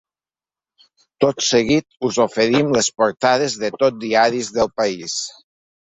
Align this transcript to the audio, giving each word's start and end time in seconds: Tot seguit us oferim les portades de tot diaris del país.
Tot 1.25 1.43
seguit 1.49 2.09
us 2.09 2.17
oferim 2.25 2.73
les 2.77 2.91
portades 3.03 3.59
de 3.65 3.73
tot 3.85 4.03
diaris 4.07 4.51
del 4.57 4.73
país. 4.81 5.19